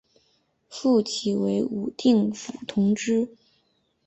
[0.67, 3.35] 复起为武定府同知。